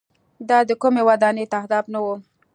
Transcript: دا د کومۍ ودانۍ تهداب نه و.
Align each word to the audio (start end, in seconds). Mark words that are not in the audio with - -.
دا 0.49 0.57
د 0.69 0.71
کومۍ 0.81 1.03
ودانۍ 1.09 1.45
تهداب 1.53 1.85
نه 1.93 1.99
و. 2.03 2.05